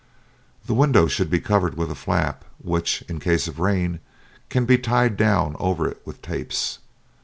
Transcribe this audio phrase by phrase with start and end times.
[0.65, 3.99] The window should be covered with a flap which, in case of rain,
[4.49, 6.79] can be tied down over it with tapes.